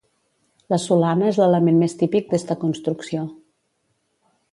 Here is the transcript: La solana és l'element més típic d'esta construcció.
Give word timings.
La 0.73 0.77
solana 0.85 1.27
és 1.33 1.37
l'element 1.41 1.77
més 1.81 1.95
típic 1.99 2.31
d'esta 2.31 2.57
construcció. 2.65 3.27